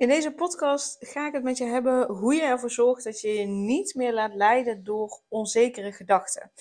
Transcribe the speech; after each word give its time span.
In 0.00 0.08
deze 0.08 0.32
podcast 0.34 0.96
ga 1.00 1.26
ik 1.26 1.32
het 1.32 1.42
met 1.42 1.58
je 1.58 1.64
hebben 1.64 2.10
hoe 2.10 2.34
je 2.34 2.42
ervoor 2.42 2.70
zorgt 2.70 3.04
dat 3.04 3.20
je 3.20 3.28
je 3.28 3.46
niet 3.46 3.94
meer 3.94 4.12
laat 4.12 4.34
leiden 4.34 4.84
door 4.84 5.20
onzekere 5.28 5.92
gedachten. 5.92 6.52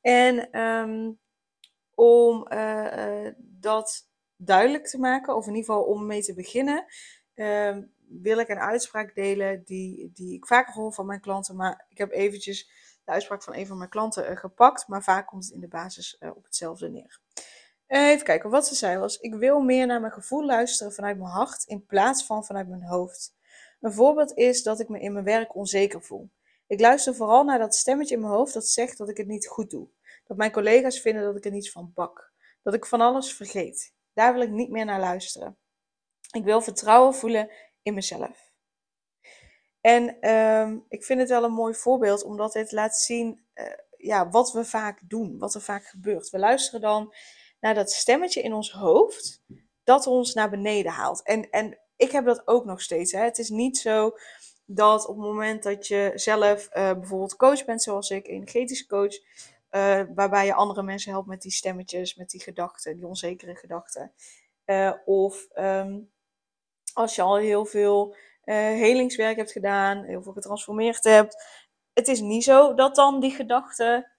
En 0.00 0.50
ehm, 0.50 1.12
om 1.94 2.46
uh, 2.52 3.24
uh, 3.24 3.32
dat 3.38 4.08
duidelijk 4.36 4.86
te 4.86 4.98
maken, 4.98 5.36
of 5.36 5.46
in 5.46 5.54
ieder 5.54 5.64
geval 5.64 5.84
om 5.84 6.06
mee 6.06 6.22
te 6.22 6.34
beginnen, 6.34 6.84
uh, 7.34 7.76
wil 8.08 8.38
ik 8.38 8.48
een 8.48 8.58
uitspraak 8.58 9.14
delen 9.14 9.62
die, 9.64 10.10
die 10.14 10.34
ik 10.34 10.46
vaker 10.46 10.74
hoor 10.74 10.92
van 10.92 11.06
mijn 11.06 11.20
klanten. 11.20 11.56
Maar 11.56 11.86
ik 11.88 11.98
heb 11.98 12.12
eventjes 12.12 12.70
de 13.04 13.12
uitspraak 13.12 13.42
van 13.42 13.54
een 13.54 13.66
van 13.66 13.78
mijn 13.78 13.90
klanten 13.90 14.26
eh, 14.26 14.36
gepakt, 14.36 14.88
maar 14.88 15.02
vaak 15.02 15.26
komt 15.26 15.44
het 15.44 15.54
in 15.54 15.60
de 15.60 15.68
basis 15.68 16.18
op 16.18 16.44
hetzelfde 16.44 16.90
neer. 16.90 17.20
Uh, 17.88 18.08
even 18.08 18.24
kijken, 18.24 18.50
wat 18.50 18.66
ze 18.66 18.74
zei 18.74 18.98
was: 18.98 19.18
Ik 19.18 19.34
wil 19.34 19.60
meer 19.60 19.86
naar 19.86 20.00
mijn 20.00 20.12
gevoel 20.12 20.44
luisteren 20.44 20.92
vanuit 20.92 21.18
mijn 21.18 21.30
hart 21.30 21.64
in 21.64 21.86
plaats 21.86 22.24
van 22.24 22.44
vanuit 22.44 22.68
mijn 22.68 22.82
hoofd. 22.82 23.36
Een 23.80 23.92
voorbeeld 23.92 24.36
is 24.36 24.62
dat 24.62 24.80
ik 24.80 24.88
me 24.88 25.00
in 25.00 25.12
mijn 25.12 25.24
werk 25.24 25.54
onzeker 25.54 26.02
voel. 26.02 26.30
Ik 26.66 26.80
luister 26.80 27.14
vooral 27.14 27.44
naar 27.44 27.58
dat 27.58 27.74
stemmetje 27.74 28.14
in 28.14 28.20
mijn 28.20 28.32
hoofd 28.32 28.54
dat 28.54 28.68
zegt 28.68 28.98
dat 28.98 29.08
ik 29.08 29.16
het 29.16 29.26
niet 29.26 29.46
goed 29.46 29.70
doe. 29.70 29.88
Dat 30.24 30.36
mijn 30.36 30.52
collega's 30.52 31.00
vinden 31.00 31.22
dat 31.22 31.36
ik 31.36 31.44
er 31.44 31.50
niets 31.50 31.70
van 31.70 31.92
bak. 31.94 32.32
Dat 32.62 32.74
ik 32.74 32.86
van 32.86 33.00
alles 33.00 33.32
vergeet. 33.32 33.94
Daar 34.12 34.32
wil 34.32 34.42
ik 34.42 34.50
niet 34.50 34.70
meer 34.70 34.84
naar 34.84 35.00
luisteren. 35.00 35.56
Ik 36.30 36.44
wil 36.44 36.60
vertrouwen 36.60 37.14
voelen 37.14 37.50
in 37.82 37.94
mezelf. 37.94 38.52
En 39.80 40.30
um, 40.30 40.84
ik 40.88 41.04
vind 41.04 41.20
het 41.20 41.28
wel 41.28 41.44
een 41.44 41.52
mooi 41.52 41.74
voorbeeld, 41.74 42.22
omdat 42.22 42.52
dit 42.52 42.72
laat 42.72 42.96
zien 42.96 43.46
uh, 43.54 43.64
ja, 43.96 44.28
wat 44.28 44.52
we 44.52 44.64
vaak 44.64 45.00
doen, 45.02 45.38
wat 45.38 45.54
er 45.54 45.60
vaak 45.60 45.84
gebeurt. 45.84 46.30
We 46.30 46.38
luisteren 46.38 46.80
dan 46.80 47.14
naar 47.60 47.74
dat 47.74 47.90
stemmetje 47.90 48.42
in 48.42 48.52
ons 48.52 48.72
hoofd 48.72 49.42
dat 49.84 50.06
ons 50.06 50.34
naar 50.34 50.50
beneden 50.50 50.92
haalt. 50.92 51.22
En, 51.22 51.50
en 51.50 51.78
ik 51.96 52.10
heb 52.10 52.24
dat 52.24 52.42
ook 52.46 52.64
nog 52.64 52.80
steeds. 52.80 53.12
Hè. 53.12 53.20
Het 53.20 53.38
is 53.38 53.48
niet 53.48 53.78
zo 53.78 54.16
dat 54.64 55.06
op 55.06 55.16
het 55.16 55.24
moment 55.24 55.62
dat 55.62 55.86
je 55.86 56.12
zelf 56.14 56.68
uh, 56.68 56.92
bijvoorbeeld 56.92 57.36
coach 57.36 57.64
bent, 57.64 57.82
zoals 57.82 58.10
ik, 58.10 58.26
energetische 58.26 58.86
coach, 58.86 59.14
uh, 59.70 60.02
waarbij 60.14 60.46
je 60.46 60.54
andere 60.54 60.82
mensen 60.82 61.12
helpt 61.12 61.28
met 61.28 61.42
die 61.42 61.52
stemmetjes, 61.52 62.14
met 62.14 62.30
die 62.30 62.40
gedachten, 62.40 62.96
die 62.96 63.06
onzekere 63.06 63.54
gedachten. 63.54 64.12
Uh, 64.66 64.92
of 65.04 65.46
um, 65.54 66.10
als 66.92 67.14
je 67.14 67.22
al 67.22 67.36
heel 67.36 67.64
veel 67.64 68.16
helingswerk 68.44 69.36
hebt 69.36 69.52
gedaan, 69.52 70.04
heel 70.04 70.22
veel 70.22 70.32
getransformeerd 70.32 71.04
hebt. 71.04 71.44
Het 71.92 72.08
is 72.08 72.20
niet 72.20 72.44
zo 72.44 72.74
dat 72.74 72.94
dan 72.94 73.20
die 73.20 73.30
gedachten 73.30 74.12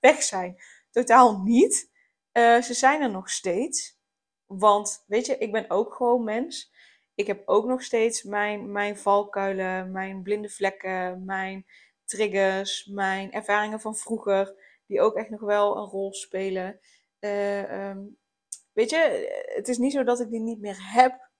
weg 0.00 0.22
zijn. 0.22 0.56
Totaal 0.90 1.40
niet. 1.42 1.90
Uh, 2.38 2.62
ze 2.62 2.74
zijn 2.74 3.02
er 3.02 3.10
nog 3.10 3.30
steeds. 3.30 3.98
Want 4.46 5.04
weet 5.06 5.26
je, 5.26 5.38
ik 5.38 5.52
ben 5.52 5.70
ook 5.70 5.94
gewoon 5.94 6.24
mens. 6.24 6.72
Ik 7.14 7.26
heb 7.26 7.42
ook 7.48 7.66
nog 7.66 7.82
steeds 7.82 8.22
mijn, 8.22 8.72
mijn 8.72 8.98
valkuilen, 8.98 9.92
mijn 9.92 10.22
blinde 10.22 10.48
vlekken, 10.48 11.24
mijn 11.24 11.66
triggers, 12.04 12.86
mijn 12.86 13.32
ervaringen 13.32 13.80
van 13.80 13.96
vroeger, 13.96 14.54
die 14.86 15.00
ook 15.00 15.14
echt 15.14 15.30
nog 15.30 15.40
wel 15.40 15.76
een 15.76 15.88
rol 15.88 16.12
spelen. 16.12 16.80
Uh, 17.20 17.88
um, 17.88 18.18
weet 18.72 18.90
je, 18.90 19.28
het 19.54 19.68
is 19.68 19.78
niet 19.78 19.92
zo 19.92 20.04
dat 20.04 20.20
ik 20.20 20.30
die 20.30 20.40
niet 20.40 20.60
meer 20.60 20.92
heb. 20.92 21.30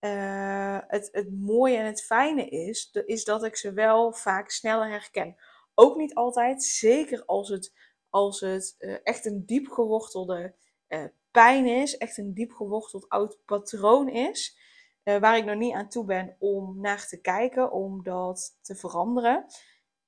Uh, 0.00 0.78
het, 0.86 1.08
het 1.12 1.32
mooie 1.32 1.76
en 1.76 1.86
het 1.86 2.02
fijne 2.02 2.48
is, 2.48 2.90
is 3.04 3.24
dat 3.24 3.44
ik 3.44 3.56
ze 3.56 3.72
wel 3.72 4.12
vaak 4.12 4.50
sneller 4.50 4.88
herken. 4.88 5.36
Ook 5.74 5.96
niet 5.96 6.14
altijd, 6.14 6.62
zeker 6.62 7.24
als 7.24 7.48
het 7.48 7.89
als 8.10 8.40
het 8.40 8.74
uh, 8.78 8.96
echt 9.02 9.24
een 9.24 9.46
diep 9.46 9.66
gewortelde 9.68 10.54
uh, 10.88 11.04
pijn 11.30 11.66
is, 11.66 11.96
echt 11.96 12.18
een 12.18 12.34
diep 12.34 12.52
geworteld 12.52 13.08
oud 13.08 13.38
patroon 13.44 14.08
is, 14.08 14.58
uh, 15.04 15.18
waar 15.18 15.36
ik 15.36 15.44
nog 15.44 15.56
niet 15.56 15.74
aan 15.74 15.88
toe 15.88 16.04
ben 16.04 16.36
om 16.38 16.80
naar 16.80 17.06
te 17.06 17.20
kijken, 17.20 17.72
om 17.72 18.02
dat 18.02 18.58
te 18.60 18.74
veranderen, 18.74 19.46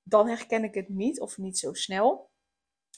dan 0.02 0.28
herken 0.28 0.64
ik 0.64 0.74
het 0.74 0.88
niet 0.88 1.20
of 1.20 1.38
niet 1.38 1.58
zo 1.58 1.72
snel. 1.72 2.30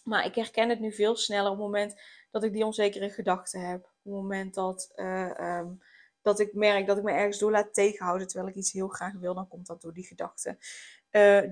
Maar 0.04 0.24
ik 0.24 0.34
herken 0.34 0.68
het 0.68 0.80
nu 0.80 0.92
veel 0.92 1.16
sneller 1.16 1.50
op 1.50 1.56
het 1.56 1.64
moment 1.64 2.00
dat 2.30 2.44
ik 2.44 2.52
die 2.52 2.64
onzekere 2.64 3.10
gedachten 3.10 3.60
heb. 3.60 3.84
Op 3.84 3.90
het 4.02 4.12
moment 4.12 4.54
dat, 4.54 4.92
um, 4.96 5.82
dat 6.22 6.40
ik 6.40 6.54
merk 6.54 6.86
dat 6.86 6.96
ik 6.96 7.02
me 7.02 7.12
ergens 7.12 7.38
door 7.38 7.50
laat 7.50 7.74
tegenhouden 7.74 8.26
terwijl 8.26 8.50
ik 8.50 8.56
iets 8.56 8.72
heel 8.72 8.88
graag 8.88 9.12
wil, 9.12 9.34
dan 9.34 9.48
komt 9.48 9.66
dat 9.66 9.80
door 9.80 9.92
die 9.92 10.06
gedachten. 10.06 10.58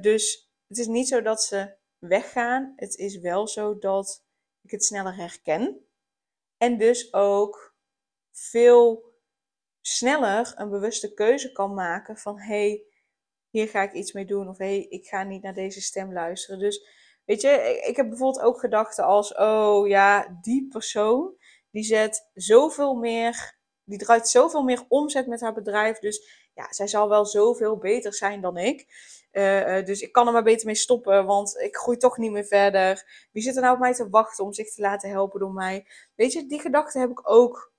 dus 0.01 0.51
het 0.69 0.79
is 0.79 0.87
niet 0.87 1.09
zo 1.09 1.23
dat 1.23 1.43
ze 1.43 1.75
weggaan. 2.09 2.73
Het 2.77 2.97
is 2.97 3.19
wel 3.19 3.49
zo 3.49 3.79
dat 3.79 4.25
ik 4.63 4.71
het 4.71 4.85
sneller 4.85 5.17
herken. 5.17 5.87
En 6.57 6.79
dus 6.79 7.13
ook 7.13 7.75
veel 8.31 9.13
sneller 9.81 10.53
een 10.57 10.71
bewuste 10.71 11.15
keuze 11.15 11.53
kan 11.53 11.75
maken 11.75 12.17
van 12.17 12.39
hey, 12.39 12.83
hier 13.51 13.69
ga 13.69 13.83
ik 13.83 13.93
iets 13.93 14.13
mee 14.13 14.25
doen. 14.25 14.49
Of 14.49 14.59
hey, 14.59 14.87
ik 14.89 15.07
ga 15.07 15.23
niet 15.23 15.43
naar 15.43 15.55
deze 15.55 15.81
stem 15.81 16.13
luisteren. 16.13 16.59
Dus 16.59 16.87
weet 17.25 17.41
je, 17.41 17.83
ik 17.87 17.97
heb 17.97 18.09
bijvoorbeeld 18.09 18.45
ook 18.45 18.61
gedachten 18.61 19.05
als 19.05 19.35
oh 19.35 19.89
ja, 19.89 20.39
die 20.43 20.69
persoon 20.69 21.37
die 21.73 21.85
zet 21.85 22.31
zoveel 22.35 22.95
meer, 22.95 23.59
die 23.85 23.99
draait 23.99 24.29
zoveel 24.29 24.63
meer 24.63 24.85
omzet 24.89 25.27
met 25.27 25.41
haar 25.41 25.55
bedrijf. 25.55 25.99
Dus 25.99 26.49
ja, 26.55 26.73
zij 26.73 26.87
zal 26.87 27.09
wel 27.09 27.27
zoveel 27.27 27.77
beter 27.77 28.15
zijn 28.15 28.41
dan 28.41 28.57
ik. 28.57 28.87
Uh, 29.33 29.85
dus 29.85 30.01
ik 30.01 30.13
kan 30.13 30.27
er 30.27 30.33
maar 30.33 30.43
beter 30.43 30.67
mee 30.67 30.75
stoppen, 30.75 31.27
want 31.27 31.57
ik 31.61 31.77
groei 31.77 31.97
toch 31.97 32.19
niet 32.19 32.31
meer 32.33 32.45
verder. 32.45 33.29
Wie 33.33 33.43
zit 33.43 33.57
er 33.57 33.63
nou 33.63 33.75
op 33.75 33.81
mij 33.81 33.95
te 33.95 34.09
wachten 34.09 34.45
om 34.45 34.53
zich 34.53 34.75
te 34.75 34.81
laten 34.81 35.11
helpen 35.11 35.41
door 35.41 35.53
mij? 35.53 35.87
Weet 36.15 36.33
je, 36.33 36.47
die 36.47 36.61
gedachten 36.61 37.01
heb 37.01 37.11
ik 37.11 37.31
ook 37.31 37.73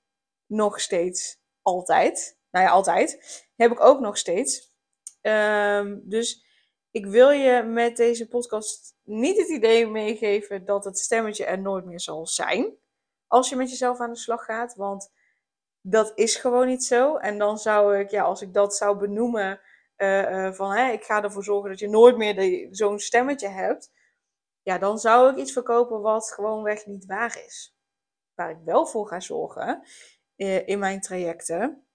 nog 0.45 0.79
steeds. 0.79 1.41
Altijd. 1.61 2.37
Nou 2.51 2.65
ja, 2.65 2.71
altijd. 2.71 3.41
Heb 3.55 3.71
ik 3.71 3.83
ook 3.83 3.99
nog 3.99 4.17
steeds. 4.17 4.73
Um, 5.21 6.01
dus 6.05 6.45
ik 6.91 7.05
wil 7.05 7.29
je 7.29 7.63
met 7.63 7.97
deze 7.97 8.27
podcast 8.27 8.95
niet 9.03 9.37
het 9.37 9.49
idee 9.49 9.87
meegeven 9.87 10.65
dat 10.65 10.83
het 10.83 10.99
stemmetje 10.99 11.45
er 11.45 11.61
nooit 11.61 11.85
meer 11.85 11.99
zal 11.99 12.27
zijn. 12.27 12.77
Als 13.27 13.49
je 13.49 13.55
met 13.55 13.69
jezelf 13.69 13.99
aan 13.99 14.11
de 14.13 14.17
slag 14.19 14.45
gaat. 14.45 14.75
Want 14.75 15.11
dat 15.81 16.11
is 16.15 16.35
gewoon 16.35 16.67
niet 16.67 16.83
zo. 16.83 17.17
En 17.17 17.37
dan 17.37 17.57
zou 17.57 17.97
ik, 17.97 18.09
ja, 18.09 18.23
als 18.23 18.41
ik 18.41 18.53
dat 18.53 18.75
zou 18.75 18.97
benoemen 18.97 19.59
van 20.53 20.71
hè, 20.71 20.91
ik 20.91 21.03
ga 21.03 21.23
ervoor 21.23 21.43
zorgen 21.43 21.69
dat 21.69 21.79
je 21.79 21.89
nooit 21.89 22.17
meer 22.17 22.67
zo'n 22.71 22.99
stemmetje 22.99 23.47
hebt. 23.47 23.91
Ja, 24.61 24.77
dan 24.77 24.99
zou 24.99 25.31
ik 25.31 25.37
iets 25.37 25.51
verkopen 25.51 26.01
wat 26.01 26.31
gewoonweg 26.31 26.85
niet 26.85 27.05
waar 27.05 27.43
is. 27.45 27.75
Waar 28.35 28.49
ik 28.49 28.57
wel 28.65 28.85
voor 28.85 29.07
ga 29.07 29.19
zorgen 29.19 29.83
uh, 30.35 30.67
in 30.67 30.79
mijn 30.79 31.01
trajecten, 31.01 31.85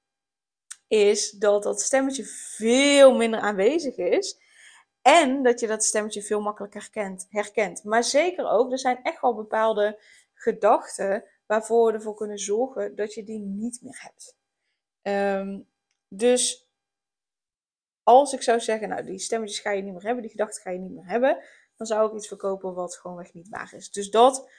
is 0.87 1.31
dat 1.31 1.63
dat 1.63 1.81
stemmetje 1.81 2.25
veel 2.57 3.17
minder 3.17 3.41
aanwezig 3.41 3.97
is. 3.97 4.41
En 5.03 5.43
dat 5.43 5.61
je 5.61 5.67
dat 5.67 5.85
stemmetje 5.85 6.23
veel 6.23 6.41
makkelijker 6.41 6.81
herkent. 6.81 7.27
herkent. 7.31 7.85
Maar 7.85 8.05
zeker 8.05 8.51
ook, 8.51 8.73
er 8.73 8.79
zijn 8.79 9.03
echt 9.03 9.21
wel 9.21 9.35
bepaalde 9.35 10.01
gedachten 10.35 11.25
waarvoor 11.47 11.87
we 11.87 11.93
ervoor 11.93 12.15
kunnen 12.15 12.39
zorgen 12.39 12.97
dat 12.97 13.15
je 13.15 13.25
die 13.25 13.39
niet 13.39 13.79
meer 13.83 13.99
hebt. 14.01 14.37
Um, 15.03 15.69
dus 16.09 16.68
als 18.09 18.33
ik 18.33 18.43
zou 18.43 18.61
zeggen, 18.61 18.89
nou, 18.89 19.05
die 19.05 19.19
stemmetjes 19.19 19.61
ga 19.61 19.71
je 19.71 19.83
niet 19.83 19.93
meer 19.93 20.03
hebben, 20.03 20.23
die 20.23 20.31
gedachten 20.31 20.63
ga 20.63 20.71
je 20.71 20.79
niet 20.79 20.95
meer 20.95 21.07
hebben, 21.07 21.45
dan 21.77 21.87
zou 21.87 22.09
ik 22.09 22.17
iets 22.17 22.29
verkopen 22.29 22.75
wat 22.75 22.97
gewoonweg 22.97 23.33
niet 23.33 23.49
waar 23.49 23.73
is. 23.77 23.91
Dus 23.91 24.11
dat 24.11 24.51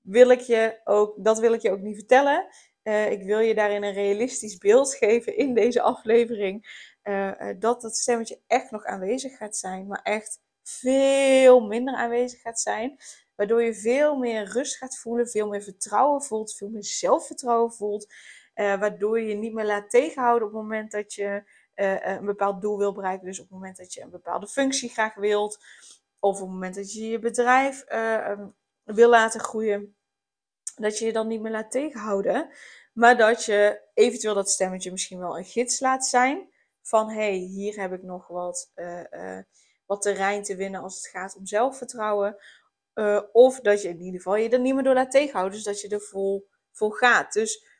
wil 0.00 0.30
ik 0.30 0.40
je 0.40 0.80
ook, 0.84 1.14
dat 1.24 1.38
wil 1.38 1.52
ik 1.52 1.62
je 1.62 1.70
ook 1.70 1.80
niet 1.80 1.96
vertellen. 1.96 2.46
Uh, 2.82 3.10
ik 3.10 3.22
wil 3.22 3.38
je 3.38 3.54
daarin 3.54 3.82
een 3.82 3.92
realistisch 3.92 4.58
beeld 4.58 4.94
geven 4.94 5.36
in 5.36 5.54
deze 5.54 5.82
aflevering. 5.82 6.86
Uh, 7.02 7.26
uh, 7.26 7.54
dat 7.58 7.80
dat 7.80 7.96
stemmetje 7.96 8.40
echt 8.46 8.70
nog 8.70 8.84
aanwezig 8.84 9.36
gaat 9.36 9.56
zijn, 9.56 9.86
maar 9.86 10.02
echt 10.02 10.40
veel 10.62 11.60
minder 11.60 11.94
aanwezig 11.94 12.40
gaat 12.40 12.60
zijn. 12.60 12.96
Waardoor 13.34 13.62
je 13.62 13.74
veel 13.74 14.16
meer 14.16 14.44
rust 14.44 14.76
gaat 14.76 14.98
voelen, 14.98 15.28
veel 15.28 15.48
meer 15.48 15.62
vertrouwen 15.62 16.22
voelt, 16.22 16.54
veel 16.54 16.68
meer 16.68 16.84
zelfvertrouwen 16.84 17.72
voelt. 17.72 18.14
waardoor 18.54 19.20
je 19.20 19.28
je 19.28 19.34
niet 19.34 19.52
meer 19.52 19.66
laat 19.66 19.90
tegenhouden 19.90 20.48
op 20.48 20.54
het 20.54 20.62
moment 20.62 20.90
dat 20.90 21.14
je 21.14 21.42
uh, 21.76 22.06
een 22.06 22.24
bepaald 22.24 22.60
doel 22.60 22.78
wil 22.78 22.92
bereiken. 22.92 23.26
Dus 23.26 23.38
op 23.38 23.44
het 23.44 23.54
moment 23.54 23.76
dat 23.76 23.92
je 23.92 24.02
een 24.02 24.10
bepaalde 24.10 24.48
functie 24.48 24.88
graag 24.88 25.14
wilt, 25.14 25.64
of 26.18 26.34
op 26.34 26.40
het 26.40 26.50
moment 26.50 26.74
dat 26.74 26.92
je 26.92 27.08
je 27.08 27.18
bedrijf 27.18 27.84
uh, 27.88 28.28
um, 28.28 28.54
wil 28.82 29.08
laten 29.08 29.40
groeien, 29.40 29.96
dat 30.76 30.98
je 30.98 31.04
je 31.04 31.12
dan 31.12 31.26
niet 31.26 31.40
meer 31.40 31.52
laat 31.52 31.70
tegenhouden. 31.70 32.50
Maar 32.92 33.16
dat 33.16 33.44
je 33.44 33.80
eventueel 33.94 34.34
dat 34.34 34.50
stemmetje 34.50 34.90
misschien 34.90 35.18
wel 35.18 35.38
een 35.38 35.44
gids 35.44 35.80
laat 35.80 36.06
zijn. 36.06 36.50
van 36.82 37.10
hey, 37.10 37.32
hier 37.32 37.80
heb 37.80 37.92
ik 37.92 38.02
nog 38.02 38.26
wat, 38.26 38.72
wat 39.86 40.02
terrein 40.02 40.42
te 40.42 40.56
winnen 40.56 40.82
als 40.82 40.96
het 40.96 41.06
gaat 41.06 41.36
om 41.36 41.46
zelfvertrouwen. 41.46 42.36
of 43.32 43.60
dat 43.60 43.82
je 43.82 43.88
in 43.88 44.00
ieder 44.00 44.20
geval 44.20 44.36
je 44.36 44.48
er 44.48 44.60
niet 44.60 44.74
meer 44.74 44.82
door 44.82 44.94
laat 44.94 45.10
tegenhouden, 45.10 45.54
dus 45.54 45.64
dat 45.64 45.80
je 45.80 45.88
er 45.88 46.00
vol, 46.00 46.48
vol 46.72 46.90
gaat. 46.90 47.32
Dus 47.32 47.71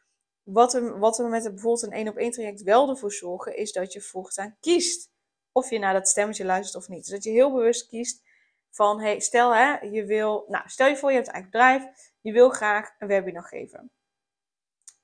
wat 0.43 0.73
we, 0.73 0.99
wat 0.99 1.19
met 1.19 1.43
bijvoorbeeld 1.43 1.83
een 1.83 1.93
één 1.93 2.09
op 2.09 2.17
één 2.17 2.31
traject 2.31 2.63
wel 2.63 2.89
ervoor 2.89 3.13
zorgen, 3.13 3.57
is 3.57 3.73
dat 3.73 3.93
je 3.93 4.01
voortaan 4.01 4.57
kiest 4.61 5.11
of 5.53 5.71
je 5.71 5.79
naar 5.79 5.95
dat 5.95 6.09
stemmetje 6.09 6.45
luistert 6.45 6.83
of 6.83 6.89
niet. 6.89 7.01
Dus 7.01 7.11
dat 7.11 7.25
je 7.25 7.31
heel 7.31 7.53
bewust 7.53 7.89
kiest 7.89 8.23
van, 8.71 9.01
hey, 9.01 9.21
stel 9.21 9.55
hè, 9.55 9.79
je 9.79 10.05
wil, 10.05 10.45
nou, 10.49 10.69
stel 10.69 10.89
je 10.89 10.97
voor 10.97 11.11
je 11.11 11.17
hebt 11.17 11.29
een 11.29 11.35
eigen 11.35 11.51
bedrijf, 11.51 11.85
je 12.21 12.33
wil 12.33 12.51
graag 12.51 12.95
een 12.99 13.09
webinar 13.09 13.45
geven. 13.45 13.91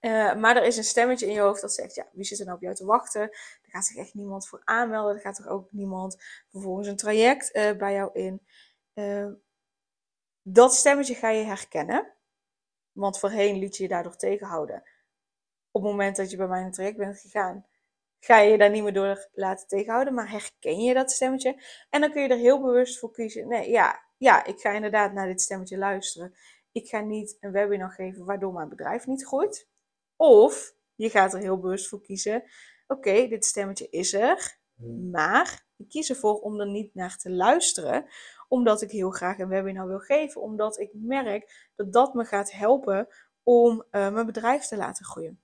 Uh, 0.00 0.34
maar 0.34 0.56
er 0.56 0.64
is 0.64 0.76
een 0.76 0.84
stemmetje 0.84 1.26
in 1.26 1.32
je 1.32 1.40
hoofd 1.40 1.60
dat 1.60 1.74
zegt, 1.74 1.94
ja, 1.94 2.08
wie 2.12 2.24
zit 2.24 2.38
er 2.38 2.44
nou 2.44 2.56
op 2.56 2.62
jou 2.62 2.74
te 2.74 2.84
wachten? 2.84 3.20
Er 3.22 3.70
gaat 3.70 3.84
zich 3.84 3.96
echt 3.96 4.14
niemand 4.14 4.48
voor 4.48 4.60
aanmelden. 4.64 5.14
Er 5.14 5.20
gaat 5.20 5.38
er 5.38 5.48
ook 5.48 5.72
niemand 5.72 6.16
vervolgens 6.50 6.88
een 6.88 6.96
traject 6.96 7.56
uh, 7.56 7.72
bij 7.72 7.92
jou 7.92 8.10
in. 8.12 8.46
Uh, 8.94 9.32
dat 10.42 10.74
stemmetje 10.74 11.14
ga 11.14 11.28
je 11.28 11.44
herkennen. 11.44 12.12
Want 12.92 13.18
voorheen 13.18 13.58
liet 13.58 13.76
je 13.76 13.82
je 13.82 13.88
daardoor 13.88 14.16
tegenhouden. 14.16 14.82
Op 15.70 15.82
het 15.82 15.90
moment 15.90 16.16
dat 16.16 16.30
je 16.30 16.36
bij 16.36 16.46
mij 16.46 16.62
in 16.62 16.70
traject 16.70 16.96
bent 16.96 17.20
gegaan, 17.20 17.66
ga 18.20 18.38
je 18.38 18.50
je 18.50 18.58
daar 18.58 18.70
niet 18.70 18.82
meer 18.82 18.92
door 18.92 19.28
laten 19.32 19.66
tegenhouden. 19.66 20.14
Maar 20.14 20.30
herken 20.30 20.80
je 20.80 20.94
dat 20.94 21.10
stemmetje? 21.10 21.62
En 21.90 22.00
dan 22.00 22.12
kun 22.12 22.22
je 22.22 22.28
er 22.28 22.36
heel 22.36 22.60
bewust 22.60 22.98
voor 22.98 23.10
kiezen. 23.10 23.48
Nee, 23.48 23.70
ja, 23.70 24.02
ja, 24.16 24.44
ik 24.44 24.60
ga 24.60 24.70
inderdaad 24.70 25.12
naar 25.12 25.26
dit 25.26 25.40
stemmetje 25.40 25.78
luisteren. 25.78 26.34
Ik 26.72 26.88
ga 26.88 27.00
niet 27.00 27.36
een 27.40 27.52
webinar 27.52 27.90
geven 27.90 28.24
waardoor 28.24 28.52
mijn 28.52 28.68
bedrijf 28.68 29.06
niet 29.06 29.26
groeit. 29.26 29.68
Of 30.16 30.74
je 30.94 31.10
gaat 31.10 31.34
er 31.34 31.40
heel 31.40 31.58
bewust 31.58 31.88
voor 31.88 32.00
kiezen. 32.00 32.44
Oké, 32.86 33.28
dit 33.28 33.44
stemmetje 33.44 33.88
is 33.90 34.12
er. 34.12 34.58
Maar 35.10 35.66
ik 35.76 35.88
kies 35.88 36.10
ervoor 36.10 36.40
om 36.40 36.60
er 36.60 36.66
niet 36.66 36.94
naar 36.94 37.16
te 37.16 37.30
luisteren. 37.30 38.06
Omdat 38.48 38.82
ik 38.82 38.90
heel 38.90 39.10
graag 39.10 39.38
een 39.38 39.48
webinar 39.48 39.86
wil 39.86 39.98
geven. 39.98 40.40
Omdat 40.40 40.78
ik 40.78 40.90
merk 40.92 41.70
dat 41.76 41.92
dat 41.92 42.14
me 42.14 42.24
gaat 42.24 42.52
helpen 42.52 43.08
om 43.42 43.84
uh, 43.90 44.12
mijn 44.12 44.26
bedrijf 44.26 44.64
te 44.66 44.76
laten 44.76 45.04
groeien. 45.04 45.40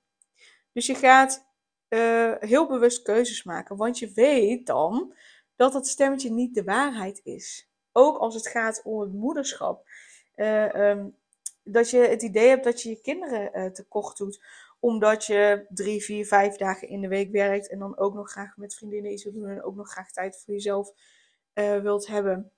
Dus 0.75 0.87
je 0.87 0.95
gaat 0.95 1.47
uh, 1.89 2.35
heel 2.39 2.67
bewust 2.67 3.03
keuzes 3.03 3.43
maken. 3.43 3.77
Want 3.77 3.99
je 3.99 4.13
weet 4.13 4.67
dan 4.67 5.15
dat 5.57 5.73
dat 5.73 5.87
stemmetje 5.87 6.31
niet 6.31 6.55
de 6.55 6.65
waarheid 6.65 7.21
is. 7.25 7.71
Ook 7.93 8.19
als 8.19 8.35
het 8.35 8.49
gaat 8.49 8.81
om 8.85 9.01
het 9.01 9.13
moederschap. 9.13 9.89
Uh, 10.37 10.91
um, 10.91 11.17
dat 11.63 11.91
je 11.91 11.99
het 11.99 12.23
idee 12.23 12.49
hebt 12.49 12.65
dat 12.65 12.83
je 12.83 12.89
je 12.89 13.01
kinderen 13.01 13.59
uh, 13.59 13.71
tekort 13.71 14.17
doet. 14.17 14.45
Omdat 14.81 15.25
je 15.25 15.67
drie, 15.69 16.05
vier, 16.05 16.27
vijf 16.27 16.57
dagen 16.57 16.89
in 16.89 17.01
de 17.01 17.09
week 17.09 17.31
werkt. 17.33 17.69
En 17.69 17.79
dan 17.79 17.99
ook 17.99 18.15
nog 18.15 18.31
graag 18.31 18.57
met 18.57 18.75
vriendinnen 18.75 19.13
iets 19.13 19.25
wil 19.25 19.33
doen. 19.33 19.49
En 19.49 19.63
ook 19.63 19.77
nog 19.77 19.91
graag 19.91 20.13
tijd 20.13 20.43
voor 20.45 20.55
jezelf 20.55 20.93
wilt 21.83 22.07
hebben. 22.07 22.53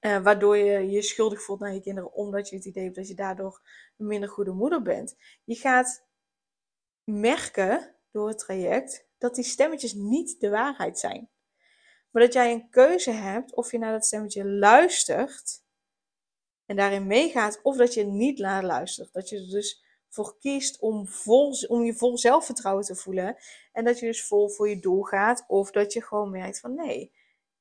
waardoor 0.00 0.56
je 0.56 0.90
je 0.90 1.02
schuldig 1.02 1.42
voelt 1.42 1.60
naar 1.60 1.74
je 1.74 1.80
kinderen. 1.80 2.12
Omdat 2.12 2.48
je 2.48 2.56
het 2.56 2.64
idee 2.64 2.84
hebt 2.84 2.96
dat 2.96 3.08
je 3.08 3.14
daardoor 3.14 3.60
een 3.96 4.06
minder 4.06 4.28
goede 4.28 4.52
moeder 4.52 4.82
bent. 4.82 5.16
Je 5.44 5.54
gaat 5.54 6.07
merken 7.08 7.94
door 8.10 8.28
het 8.28 8.38
traject 8.38 9.06
dat 9.18 9.34
die 9.34 9.44
stemmetjes 9.44 9.92
niet 9.92 10.40
de 10.40 10.50
waarheid 10.50 10.98
zijn. 10.98 11.28
Maar 12.10 12.22
dat 12.22 12.32
jij 12.32 12.52
een 12.52 12.70
keuze 12.70 13.10
hebt 13.10 13.54
of 13.54 13.70
je 13.72 13.78
naar 13.78 13.92
dat 13.92 14.06
stemmetje 14.06 14.44
luistert 14.44 15.62
en 16.66 16.76
daarin 16.76 17.06
meegaat, 17.06 17.60
of 17.62 17.76
dat 17.76 17.94
je 17.94 18.04
niet 18.04 18.38
naar 18.38 18.64
luistert. 18.64 19.12
Dat 19.12 19.28
je 19.28 19.36
er 19.36 19.50
dus 19.50 19.84
voor 20.08 20.38
kiest 20.38 20.80
om, 20.80 21.06
vol, 21.06 21.54
om 21.68 21.84
je 21.84 21.94
vol 21.94 22.18
zelfvertrouwen 22.18 22.84
te 22.84 22.94
voelen 22.94 23.36
en 23.72 23.84
dat 23.84 23.98
je 23.98 24.06
dus 24.06 24.26
vol 24.26 24.48
voor 24.48 24.68
je 24.68 24.80
doel 24.80 25.02
gaat, 25.02 25.44
of 25.46 25.70
dat 25.70 25.92
je 25.92 26.02
gewoon 26.02 26.30
merkt 26.30 26.60
van 26.60 26.74
nee. 26.74 27.12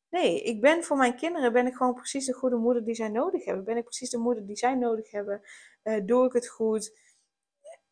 Nee, 0.10 0.44
ik 0.44 0.62
ben 0.62 0.84
voor 0.84 0.98
mijn 0.98 1.16
kinderen 1.16 1.54
ben 1.54 1.68
ik 1.68 1.76
gewoon 1.76 1.94
precies 1.94 2.26
de 2.26 2.34
goede 2.34 2.56
moeder 2.56 2.84
die 2.84 2.96
zij 2.96 3.10
nodig 3.10 3.46
hebben. 3.46 3.64
Ben 3.64 3.78
ik 3.78 3.84
precies 3.84 4.10
de 4.10 4.18
moeder 4.18 4.46
die 4.46 4.56
zij 4.56 4.76
nodig 4.76 5.12
hebben? 5.12 5.42
Uh, 5.84 6.06
doe 6.06 6.26
ik 6.26 6.34
het 6.34 6.48
goed? 6.48 7.00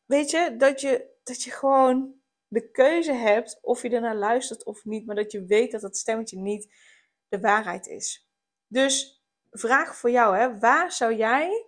Weet 0.06 0.30
je, 0.30 0.56
dat 0.58 0.82
je, 0.82 1.14
dat 1.24 1.44
je 1.44 1.52
gewoon 1.52 2.22
de 2.48 2.72
keuze 2.72 3.14
hebt 3.14 3.60
of 3.62 3.82
je 3.82 3.90
ernaar 3.90 4.16
luistert 4.16 4.64
of 4.64 4.86
niet, 4.86 5.06
maar 5.06 5.16
dat 5.16 5.32
je 5.32 5.46
weet 5.46 5.72
dat 5.72 5.82
dat 5.82 5.98
stemmetje 5.98 6.40
niet 6.40 6.74
de 7.28 7.40
waarheid 7.40 7.88
is. 7.88 8.30
Dus 8.68 9.24
vraag 9.52 9.96
voor 9.96 10.12
jou, 10.12 10.38
hè, 10.38 10.60
waar 10.60 10.92
zou 10.92 11.16
jij 11.16 11.68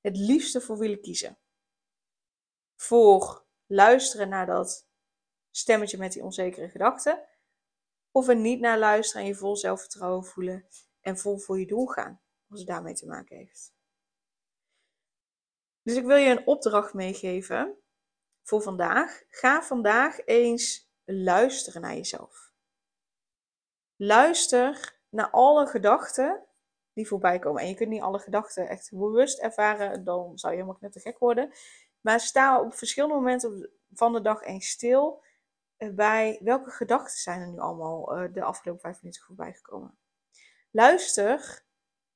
het 0.00 0.16
liefste 0.16 0.60
voor 0.60 0.78
willen 0.78 1.00
kiezen? 1.00 1.38
Voor 2.76 3.46
luisteren 3.66 4.28
naar 4.28 4.46
dat 4.46 4.88
stemmetje 5.50 5.98
met 5.98 6.12
die 6.12 6.22
onzekere 6.22 6.68
gedachten, 6.68 7.24
of 8.10 8.28
er 8.28 8.36
niet 8.36 8.60
naar 8.60 8.78
luisteren 8.78 9.22
en 9.22 9.28
je 9.28 9.34
vol 9.34 9.56
zelfvertrouwen 9.56 10.24
voelen 10.24 10.66
en 11.00 11.18
vol 11.18 11.38
voor 11.38 11.58
je 11.58 11.66
doel 11.66 11.86
gaan, 11.86 12.20
als 12.48 12.58
het 12.58 12.68
daarmee 12.68 12.94
te 12.94 13.06
maken 13.06 13.36
heeft. 13.36 13.75
Dus 15.86 15.96
ik 15.96 16.04
wil 16.04 16.16
je 16.16 16.30
een 16.30 16.46
opdracht 16.46 16.94
meegeven 16.94 17.76
voor 18.42 18.62
vandaag. 18.62 19.22
Ga 19.28 19.62
vandaag 19.62 20.24
eens 20.24 20.90
luisteren 21.04 21.80
naar 21.80 21.94
jezelf. 21.94 22.52
Luister 23.96 24.98
naar 25.08 25.30
alle 25.30 25.66
gedachten 25.66 26.44
die 26.92 27.06
voorbij 27.06 27.38
komen. 27.38 27.62
En 27.62 27.68
je 27.68 27.74
kunt 27.74 27.88
niet 27.88 28.02
alle 28.02 28.18
gedachten 28.18 28.68
echt 28.68 28.90
bewust 28.90 29.38
ervaren, 29.38 30.04
dan 30.04 30.38
zou 30.38 30.52
je 30.52 30.58
helemaal 30.58 30.80
net 30.80 30.92
te 30.92 31.00
gek 31.00 31.18
worden. 31.18 31.52
Maar 32.00 32.20
sta 32.20 32.60
op 32.60 32.74
verschillende 32.74 33.14
momenten 33.14 33.70
van 33.92 34.12
de 34.12 34.20
dag 34.20 34.42
eens 34.42 34.68
stil 34.68 35.22
bij 35.76 36.40
welke 36.42 36.70
gedachten 36.70 37.18
zijn 37.18 37.40
er 37.40 37.48
nu 37.48 37.58
allemaal 37.58 38.16
eh, 38.16 38.32
de 38.32 38.42
afgelopen 38.42 38.82
vijf 38.82 39.02
minuten 39.02 39.22
voorbij 39.22 39.52
gekomen. 39.52 39.98
Luister 40.70 41.64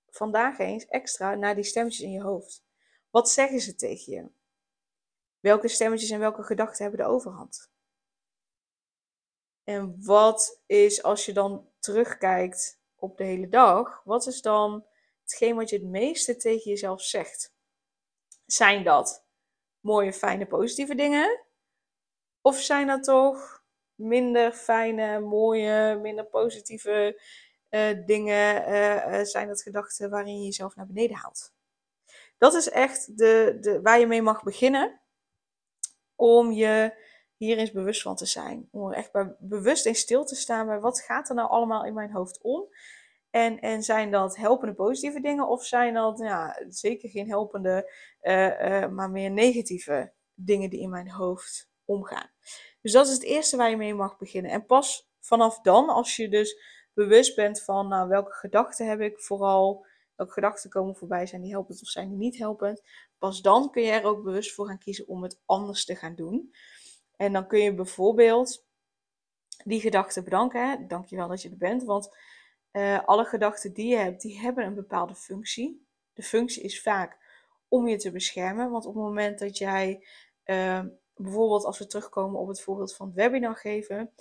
vandaag 0.09 0.59
eens 0.59 0.87
extra 0.87 1.35
naar 1.35 1.55
die 1.55 1.65
stemmetjes 1.65 2.05
in 2.05 2.13
je 2.13 2.23
hoofd. 2.23 2.69
Wat 3.11 3.31
zeggen 3.31 3.61
ze 3.61 3.75
tegen 3.75 4.13
je? 4.13 4.31
Welke 5.41 5.69
stemmetjes 5.69 6.11
en 6.11 6.19
welke 6.19 6.43
gedachten 6.43 6.83
hebben 6.83 7.01
de 7.01 7.13
overhand? 7.13 7.71
En 9.65 10.05
wat 10.05 10.63
is, 10.67 11.03
als 11.03 11.27
je 11.27 11.33
dan 11.33 11.69
terugkijkt 11.79 12.81
op 12.95 13.17
de 13.17 13.25
hele 13.25 13.49
dag, 13.49 14.03
wat 14.05 14.27
is 14.27 14.43
dan 14.43 14.87
hetgeen 15.23 15.57
wat 15.57 15.71
je 15.71 15.77
het 15.77 15.87
meeste 15.87 16.37
tegen 16.37 16.71
jezelf 16.71 17.03
zegt? 17.03 17.55
Zijn 18.47 18.85
dat 18.85 19.27
mooie, 19.81 20.13
fijne, 20.13 20.47
positieve 20.47 20.95
dingen? 20.95 21.45
Of 22.41 22.57
zijn 22.57 22.87
dat 22.87 23.05
toch 23.05 23.65
minder 23.95 24.53
fijne, 24.53 25.21
mooie, 25.21 25.99
minder 26.03 26.25
positieve 26.27 27.23
uh, 27.71 28.07
dingen? 28.07 28.69
Uh, 28.69 29.19
uh, 29.19 29.25
zijn 29.25 29.49
dat 29.49 29.63
gedachten 29.63 30.11
waarin 30.11 30.39
je 30.39 30.45
jezelf 30.45 30.75
naar 30.75 30.87
beneden 30.87 31.17
haalt? 31.17 31.53
Dat 32.39 32.55
is 32.55 32.69
echt 32.69 33.19
de, 33.19 33.57
de, 33.61 33.81
waar 33.83 33.99
je 33.99 34.07
mee 34.07 34.23
mag 34.23 34.43
beginnen 34.43 35.01
om 36.15 36.53
je 36.53 36.93
hier 37.37 37.59
eens 37.59 37.73
bewust 37.73 38.03
van 38.03 38.17
te 38.17 38.27
zijn. 38.27 38.69
Om 38.71 38.91
er 38.91 38.97
echt 38.97 39.11
bewust 39.39 39.87
in 39.87 39.95
stil 39.95 40.25
te 40.25 40.35
staan 40.35 40.67
bij 40.67 40.81
wat 40.81 41.01
gaat 41.01 41.29
er 41.29 41.35
nou 41.35 41.49
allemaal 41.49 41.85
in 41.85 41.95
mijn 41.95 42.13
hoofd 42.13 42.41
om. 42.43 42.69
En, 43.31 43.61
en 43.61 43.83
zijn 43.83 44.11
dat 44.11 44.37
helpende 44.37 44.75
positieve 44.75 45.21
dingen 45.21 45.49
of 45.49 45.65
zijn 45.65 45.95
dat 45.95 46.19
ja, 46.19 46.63
zeker 46.69 47.09
geen 47.09 47.29
helpende, 47.29 47.93
uh, 48.23 48.61
uh, 48.61 48.89
maar 48.89 49.11
meer 49.11 49.31
negatieve 49.31 50.13
dingen 50.35 50.71
die 50.71 50.81
in 50.81 50.91
mijn 50.91 51.11
hoofd 51.11 51.71
omgaan. 51.85 52.31
Dus 52.83 52.93
dat 52.93 53.07
is 53.07 53.13
het 53.13 53.23
eerste 53.23 53.57
waar 53.57 53.71
je 53.71 53.77
mee 53.77 53.95
mag 53.95 54.19
beginnen. 54.19 54.51
En 54.51 54.67
pas 54.67 55.11
vanaf 55.21 55.61
dan, 55.61 55.89
als 55.89 56.17
je 56.17 56.29
dus 56.29 56.63
bewust 56.95 57.37
bent 57.37 57.63
van 57.63 57.89
nou, 57.89 58.09
welke 58.09 58.33
gedachten 58.33 58.89
heb 58.89 59.01
ik 59.01 59.21
vooral, 59.21 59.87
welke 60.21 60.33
gedachten 60.33 60.71
komen 60.71 60.97
voorbij, 60.97 61.27
zijn 61.27 61.43
die 61.43 61.51
helpend 61.51 61.83
of 61.83 61.89
zijn 61.89 62.09
die 62.09 62.19
niet 62.19 62.39
helpend, 62.39 62.83
Pas 63.19 63.43
dan 63.43 63.71
kun 63.71 63.83
je 63.83 63.91
er 63.91 64.05
ook 64.05 64.23
bewust 64.23 64.55
voor 64.55 64.67
gaan 64.67 64.79
kiezen 64.79 65.09
om 65.09 65.23
het 65.23 65.41
anders 65.45 65.85
te 65.85 65.97
gaan 65.97 66.15
doen. 66.15 66.55
En 67.17 67.33
dan 67.33 67.47
kun 67.47 67.59
je 67.59 67.75
bijvoorbeeld 67.75 68.67
die 69.65 69.81
gedachten 69.81 70.25
bedanken. 70.25 70.69
Hè? 70.69 70.87
Dankjewel 70.87 71.29
dat 71.29 71.43
je 71.43 71.51
er 71.51 71.57
bent. 71.57 71.85
Want 71.85 72.17
uh, 72.73 73.05
alle 73.05 73.25
gedachten 73.25 73.73
die 73.73 73.87
je 73.87 73.97
hebt, 73.97 74.23
die 74.23 74.41
hebben 74.41 74.65
een 74.65 74.75
bepaalde 74.75 75.15
functie. 75.15 75.87
De 76.13 76.23
functie 76.23 76.63
is 76.63 76.83
vaak 76.83 77.19
om 77.69 77.89
je 77.89 77.97
te 77.97 78.11
beschermen. 78.11 78.71
Want 78.71 78.87
op 78.87 78.95
het 78.95 79.03
moment 79.03 79.39
dat 79.39 79.59
jij, 79.59 80.07
uh, 80.45 80.85
bijvoorbeeld 81.15 81.65
als 81.65 81.79
we 81.79 81.87
terugkomen 81.87 82.41
op 82.41 82.49
het 82.49 82.61
voorbeeld 82.61 82.95
van 82.95 83.07
het 83.07 83.17
webinar 83.17 83.57
geven. 83.57 84.13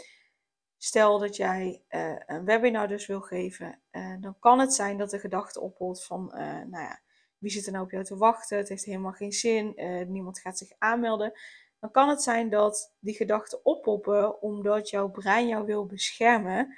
Stel 0.81 1.19
dat 1.19 1.35
jij 1.35 1.83
uh, 1.89 2.15
een 2.25 2.45
webinar 2.45 2.87
dus 2.87 3.05
wil 3.07 3.21
geven, 3.21 3.81
dan 4.19 4.39
kan 4.39 4.59
het 4.59 4.73
zijn 4.73 4.97
dat 4.97 5.09
de 5.09 5.19
gedachte 5.19 5.59
opholt 5.59 6.03
van, 6.03 6.31
nou 6.69 6.83
ja, 6.83 7.01
wie 7.37 7.51
zit 7.51 7.65
er 7.65 7.71
nou 7.71 7.83
op 7.83 7.91
jou 7.91 8.03
te 8.03 8.17
wachten? 8.17 8.57
Het 8.57 8.69
heeft 8.69 8.85
helemaal 8.85 9.11
geen 9.11 9.31
zin. 9.31 9.73
Niemand 10.07 10.39
gaat 10.39 10.57
zich 10.57 10.71
aanmelden. 10.77 11.39
Dan 11.79 11.91
kan 11.91 12.09
het 12.09 12.21
zijn 12.21 12.49
dat 12.49 12.95
die 12.99 13.13
gedachten 13.13 13.65
oppoppen 13.65 14.41
omdat 14.41 14.89
jouw 14.89 15.09
brein 15.09 15.47
jou 15.47 15.65
wil 15.65 15.85
beschermen. 15.85 16.77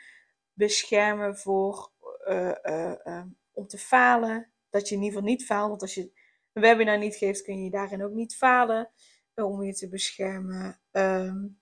Beschermen 0.53 1.38
voor, 1.38 1.91
om 3.51 3.67
te 3.67 3.77
falen. 3.77 4.51
Dat 4.70 4.89
je 4.89 4.96
in 4.96 5.01
ieder 5.01 5.17
geval 5.17 5.34
niet 5.34 5.46
faalt. 5.46 5.70
Want 5.70 5.81
als 5.81 5.93
je 5.93 6.12
een 6.53 6.62
webinar 6.62 6.98
niet 6.98 7.15
geeft, 7.15 7.41
kun 7.41 7.63
je 7.63 7.70
daarin 7.70 8.03
ook 8.03 8.13
niet 8.13 8.36
falen. 8.36 8.89
om 9.36 9.63
je 9.63 9.74
te 9.74 9.89
beschermen. 9.89 10.79
Um, 10.91 11.61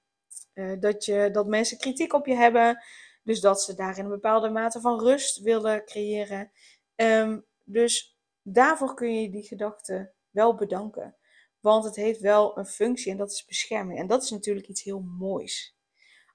eh, 0.59 0.79
dat, 0.79 1.05
je, 1.05 1.29
dat 1.31 1.47
mensen 1.47 1.77
kritiek 1.77 2.13
op 2.13 2.25
je 2.25 2.35
hebben. 2.35 2.83
Dus 3.23 3.39
dat 3.39 3.61
ze 3.61 3.75
daarin 3.75 4.03
een 4.03 4.09
bepaalde 4.09 4.49
mate 4.49 4.81
van 4.81 4.99
rust 4.99 5.39
willen 5.39 5.85
creëren. 5.85 6.51
Ehm, 6.95 7.39
dus 7.63 8.19
daarvoor 8.41 8.93
kun 8.93 9.21
je 9.21 9.29
die 9.29 9.43
gedachte 9.43 10.13
wel 10.29 10.55
bedanken. 10.55 11.15
Want 11.59 11.83
het 11.85 11.95
heeft 11.95 12.19
wel 12.19 12.57
een 12.57 12.65
functie 12.65 13.11
en 13.11 13.17
dat 13.17 13.31
is 13.31 13.45
bescherming. 13.45 13.99
En 13.99 14.07
dat 14.07 14.23
is 14.23 14.29
natuurlijk 14.29 14.67
iets 14.67 14.83
heel 14.83 14.99
moois. 14.99 15.77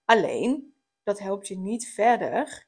Alleen, 0.05 0.75
dat 1.03 1.19
helpt 1.19 1.49
je 1.49 1.59
niet 1.59 1.89
verder 1.89 2.67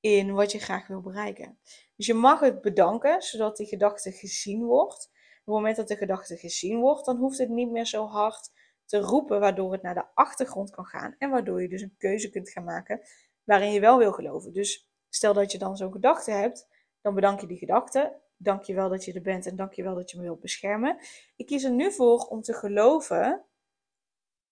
in 0.00 0.32
wat 0.32 0.52
je 0.52 0.58
graag 0.58 0.86
wil 0.86 1.00
bereiken. 1.00 1.58
Dus 1.96 2.06
je 2.06 2.14
mag 2.14 2.40
het 2.40 2.60
bedanken, 2.60 3.22
zodat 3.22 3.56
die 3.56 3.66
gedachte 3.66 4.12
gezien 4.12 4.64
wordt. 4.64 5.10
Op 5.12 5.54
het 5.54 5.54
moment 5.54 5.76
dat 5.76 5.88
de 5.88 5.96
gedachte 5.96 6.36
gezien 6.36 6.80
wordt, 6.80 7.04
dan 7.04 7.16
hoeft 7.16 7.38
het 7.38 7.48
niet 7.48 7.70
meer 7.70 7.86
zo 7.86 8.06
hard 8.06 8.50
te 8.86 8.98
roepen, 8.98 9.40
waardoor 9.40 9.72
het 9.72 9.82
naar 9.82 9.94
de 9.94 10.06
achtergrond 10.14 10.70
kan 10.70 10.84
gaan. 10.84 11.14
En 11.18 11.30
waardoor 11.30 11.62
je 11.62 11.68
dus 11.68 11.82
een 11.82 11.94
keuze 11.98 12.30
kunt 12.30 12.50
gaan 12.50 12.64
maken 12.64 13.00
waarin 13.44 13.72
je 13.72 13.80
wel 13.80 13.98
wil 13.98 14.12
geloven. 14.12 14.52
Dus 14.52 14.90
stel 15.08 15.32
dat 15.32 15.52
je 15.52 15.58
dan 15.58 15.76
zo'n 15.76 15.92
gedachte 15.92 16.30
hebt, 16.30 16.68
dan 17.00 17.14
bedank 17.14 17.40
je 17.40 17.46
die 17.46 17.58
gedachte. 17.58 18.20
Dank 18.36 18.62
je 18.62 18.74
wel 18.74 18.88
dat 18.88 19.04
je 19.04 19.12
er 19.12 19.22
bent 19.22 19.46
en 19.46 19.56
dank 19.56 19.72
je 19.72 19.82
wel 19.82 19.94
dat 19.94 20.10
je 20.10 20.16
me 20.16 20.22
wilt 20.22 20.40
beschermen. 20.40 20.98
Ik 21.36 21.46
kies 21.46 21.64
er 21.64 21.70
nu 21.70 21.92
voor 21.92 22.18
om 22.18 22.42
te 22.42 22.52
geloven 22.52 23.44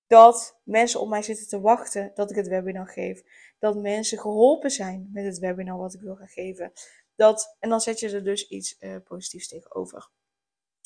dat 0.06 0.60
mensen 0.62 1.00
op 1.00 1.08
mij 1.08 1.22
zitten 1.22 1.48
te 1.48 1.60
wachten 1.60 2.10
dat 2.14 2.30
ik 2.30 2.36
het 2.36 2.48
webinar 2.48 2.88
geef. 2.88 3.22
Dat 3.58 3.76
mensen 3.76 4.18
geholpen 4.18 4.70
zijn 4.70 5.10
met 5.12 5.24
het 5.24 5.38
webinar 5.38 5.78
wat 5.78 5.94
ik 5.94 6.00
wil 6.00 6.16
gaan 6.16 6.28
geven. 6.28 6.72
Dat, 7.14 7.56
en 7.60 7.68
dan 7.68 7.80
zet 7.80 8.00
je 8.00 8.10
er 8.10 8.24
dus 8.24 8.48
iets 8.48 8.76
uh, 8.80 8.96
positiefs 9.04 9.48
tegenover. 9.48 10.10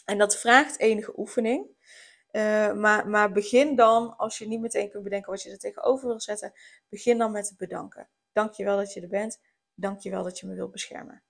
En 0.05 0.19
dat 0.19 0.37
vraagt 0.37 0.79
enige 0.79 1.19
oefening. 1.19 1.67
Uh, 2.33 2.73
maar, 2.73 3.09
maar 3.09 3.33
begin 3.33 3.77
dan, 3.77 4.17
als 4.17 4.39
je 4.39 4.49
niet 4.49 4.61
meteen 4.61 4.91
kunt 4.91 5.05
bedenken 5.05 5.31
wat 5.31 5.43
je 5.43 5.51
er 5.51 5.59
tegenover 5.59 6.09
wil 6.09 6.21
zetten, 6.21 6.53
begin 6.89 7.19
dan 7.19 7.33
met 7.33 7.47
te 7.47 7.55
bedanken. 7.57 8.09
Dank 8.33 8.53
je 8.53 8.65
wel 8.65 8.77
dat 8.77 8.93
je 8.93 9.01
er 9.01 9.09
bent. 9.09 9.41
Dank 9.75 10.01
je 10.01 10.11
wel 10.11 10.23
dat 10.23 10.39
je 10.39 10.47
me 10.47 10.55
wilt 10.55 10.71
beschermen. 10.71 11.23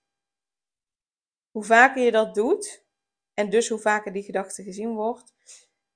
Hoe 1.51 1.63
vaker 1.63 2.03
je 2.03 2.11
dat 2.11 2.35
doet, 2.35 2.85
en 3.33 3.49
dus 3.49 3.69
hoe 3.69 3.79
vaker 3.79 4.13
die 4.13 4.23
gedachte 4.23 4.63
gezien 4.63 4.93
wordt, 4.93 5.33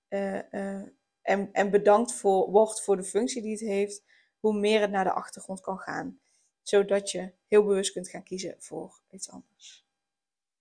uh, 0.09 0.51
uh, 0.51 0.81
en, 1.21 1.49
en 1.51 1.71
bedankt 1.71 2.13
voor, 2.13 2.51
wordt 2.51 2.81
voor 2.81 2.95
de 2.95 3.03
functie 3.03 3.41
die 3.41 3.51
het 3.51 3.59
heeft, 3.59 4.03
hoe 4.39 4.59
meer 4.59 4.81
het 4.81 4.91
naar 4.91 5.03
de 5.03 5.11
achtergrond 5.11 5.61
kan 5.61 5.77
gaan. 5.79 6.19
Zodat 6.61 7.11
je 7.11 7.33
heel 7.47 7.63
bewust 7.63 7.91
kunt 7.91 8.09
gaan 8.09 8.23
kiezen 8.23 8.55
voor 8.59 9.01
iets 9.09 9.29
anders. 9.29 9.82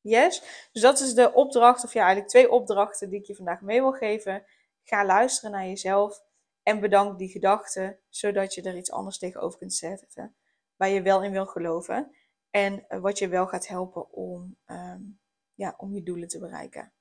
Yes? 0.02 0.42
Dus 0.72 0.82
dat 0.82 1.00
is 1.00 1.14
de 1.14 1.32
opdracht, 1.32 1.84
of 1.84 1.92
ja, 1.92 2.00
eigenlijk 2.00 2.30
twee 2.30 2.50
opdrachten 2.50 3.08
die 3.08 3.18
ik 3.18 3.26
je 3.26 3.34
vandaag 3.34 3.60
mee 3.60 3.80
wil 3.80 3.92
geven. 3.92 4.44
Ga 4.84 5.04
luisteren 5.04 5.50
naar 5.50 5.66
jezelf 5.66 6.22
en 6.62 6.80
bedank 6.80 7.18
die 7.18 7.28
gedachten, 7.28 7.98
zodat 8.08 8.54
je 8.54 8.62
er 8.62 8.76
iets 8.76 8.90
anders 8.90 9.18
tegenover 9.18 9.58
kunt 9.58 9.74
zetten. 9.74 10.34
Waar 10.76 10.88
je 10.88 11.02
wel 11.02 11.22
in 11.22 11.32
wil 11.32 11.46
geloven. 11.46 12.14
En 12.50 12.88
eh, 12.88 13.00
wat 13.00 13.18
je 13.18 13.28
wel 13.28 13.46
gaat 13.46 13.68
helpen 13.68 14.12
om, 14.12 14.56
um, 14.66 15.20
ja, 15.54 15.74
om 15.76 15.94
je 15.94 16.02
doelen 16.02 16.28
te 16.28 16.38
bereiken. 16.38 16.92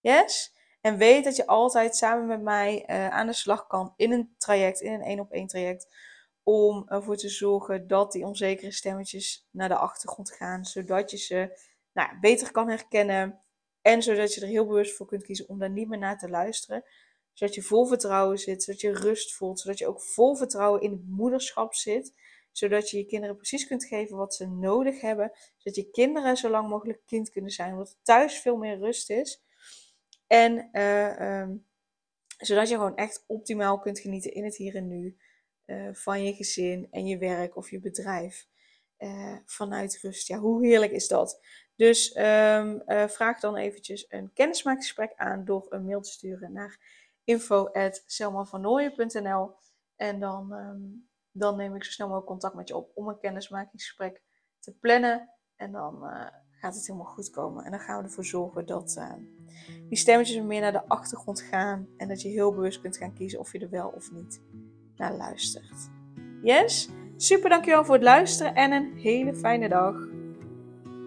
Yes? 0.00 0.54
En 0.80 0.96
weet 0.96 1.24
dat 1.24 1.36
je 1.36 1.46
altijd 1.46 1.96
samen 1.96 2.26
met 2.26 2.42
mij 2.42 2.84
uh, 2.86 3.08
aan 3.08 3.26
de 3.26 3.32
slag 3.32 3.66
kan 3.66 3.94
in 3.96 4.12
een 4.12 4.34
traject, 4.38 4.80
in 4.80 4.92
een 4.92 5.02
één 5.02 5.20
op 5.20 5.32
één 5.32 5.46
traject. 5.46 5.88
Om 6.42 6.88
ervoor 6.88 7.16
te 7.16 7.28
zorgen 7.28 7.86
dat 7.86 8.12
die 8.12 8.24
onzekere 8.26 8.72
stemmetjes 8.72 9.48
naar 9.50 9.68
de 9.68 9.76
achtergrond 9.76 10.30
gaan. 10.32 10.64
Zodat 10.64 11.10
je 11.10 11.16
ze 11.16 11.58
nou, 11.94 12.18
beter 12.20 12.50
kan 12.50 12.68
herkennen. 12.68 13.40
En 13.82 14.02
zodat 14.02 14.34
je 14.34 14.40
er 14.40 14.46
heel 14.46 14.66
bewust 14.66 14.96
voor 14.96 15.06
kunt 15.06 15.24
kiezen 15.24 15.48
om 15.48 15.58
daar 15.58 15.70
niet 15.70 15.88
meer 15.88 15.98
naar 15.98 16.18
te 16.18 16.28
luisteren. 16.28 16.84
Zodat 17.32 17.54
je 17.54 17.62
vol 17.62 17.86
vertrouwen 17.86 18.38
zit, 18.38 18.62
zodat 18.62 18.80
je 18.80 18.92
rust 18.92 19.34
voelt. 19.34 19.60
Zodat 19.60 19.78
je 19.78 19.86
ook 19.86 20.02
vol 20.02 20.36
vertrouwen 20.36 20.80
in 20.80 20.90
het 20.90 21.08
moederschap 21.08 21.74
zit. 21.74 22.12
Zodat 22.52 22.90
je 22.90 22.98
je 22.98 23.06
kinderen 23.06 23.36
precies 23.36 23.66
kunt 23.66 23.84
geven 23.84 24.16
wat 24.16 24.34
ze 24.34 24.46
nodig 24.46 25.00
hebben. 25.00 25.32
Zodat 25.56 25.74
je 25.76 25.90
kinderen 25.90 26.36
zo 26.36 26.50
lang 26.50 26.68
mogelijk 26.68 27.00
kind 27.06 27.30
kunnen 27.30 27.50
zijn. 27.50 27.72
Omdat 27.72 27.98
thuis 28.02 28.38
veel 28.38 28.56
meer 28.56 28.78
rust 28.78 29.10
is. 29.10 29.42
En 30.26 30.68
uh, 30.72 31.40
um, 31.40 31.66
zodat 32.38 32.68
je 32.68 32.74
gewoon 32.74 32.96
echt 32.96 33.24
optimaal 33.26 33.78
kunt 33.78 33.98
genieten 33.98 34.32
in 34.32 34.44
het 34.44 34.56
hier 34.56 34.74
en 34.74 34.88
nu. 34.88 35.16
Uh, 35.66 35.88
van 35.92 36.24
je 36.24 36.34
gezin 36.34 36.88
en 36.90 37.06
je 37.06 37.18
werk 37.18 37.56
of 37.56 37.70
je 37.70 37.80
bedrijf. 37.80 38.46
Uh, 38.98 39.36
vanuit 39.44 39.98
rust. 40.00 40.28
Ja, 40.28 40.38
hoe 40.38 40.66
heerlijk 40.66 40.92
is 40.92 41.08
dat? 41.08 41.40
Dus 41.76 42.16
um, 42.16 42.82
vraag 43.06 43.40
dan 43.40 43.56
eventjes 43.56 44.06
een 44.08 44.32
kennismakingsgesprek 44.32 45.12
aan 45.16 45.44
door 45.44 45.66
een 45.68 45.84
mail 45.84 46.00
te 46.00 46.10
sturen 46.10 46.52
naar 46.52 46.78
info.selmavernooien.nl 47.24 49.54
En 49.96 50.20
dan, 50.20 50.52
um, 50.52 51.08
dan 51.30 51.56
neem 51.56 51.74
ik 51.74 51.84
zo 51.84 51.90
snel 51.90 52.06
mogelijk 52.06 52.30
contact 52.30 52.54
met 52.54 52.68
je 52.68 52.76
op 52.76 52.90
om 52.94 53.08
een 53.08 53.18
kennismakingsgesprek 53.18 54.22
te 54.58 54.72
plannen. 54.72 55.30
En 55.56 55.72
dan 55.72 56.02
gaat 56.64 56.74
het 56.74 56.86
helemaal 56.86 57.12
goed 57.12 57.30
komen. 57.30 57.64
En 57.64 57.70
dan 57.70 57.80
gaan 57.80 57.98
we 57.98 58.04
ervoor 58.04 58.24
zorgen 58.24 58.66
dat 58.66 58.94
uh, 58.98 59.12
die 59.88 59.98
stemmetjes 59.98 60.42
meer 60.42 60.60
naar 60.60 60.72
de 60.72 60.88
achtergrond 60.88 61.40
gaan. 61.40 61.88
En 61.96 62.08
dat 62.08 62.22
je 62.22 62.28
heel 62.28 62.54
bewust 62.54 62.80
kunt 62.80 62.96
gaan 62.96 63.14
kiezen 63.14 63.38
of 63.38 63.52
je 63.52 63.58
er 63.58 63.70
wel 63.70 63.88
of 63.88 64.12
niet 64.12 64.40
naar 64.96 65.12
luistert. 65.12 65.90
Yes? 66.42 66.88
Super 67.16 67.50
dankjewel 67.50 67.84
voor 67.84 67.94
het 67.94 68.04
luisteren 68.04 68.54
en 68.54 68.72
een 68.72 68.96
hele 68.96 69.34
fijne 69.34 69.68
dag. 69.68 70.13